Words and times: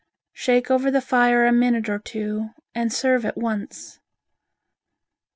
Shake 0.33 0.71
over 0.71 0.89
the 0.89 0.99
fire 0.99 1.45
a 1.45 1.51
minute 1.51 1.87
or 1.87 1.99
two 1.99 2.49
and 2.73 2.91
serve 2.91 3.23
at 3.23 3.37
once. 3.37 3.99